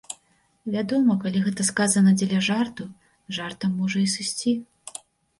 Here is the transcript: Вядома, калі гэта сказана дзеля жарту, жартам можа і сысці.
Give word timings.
Вядома, 0.75 1.15
калі 1.23 1.41
гэта 1.47 1.65
сказана 1.67 2.13
дзеля 2.21 2.39
жарту, 2.47 2.85
жартам 3.37 3.75
можа 3.83 3.97
і 4.05 4.07
сысці. 4.15 4.55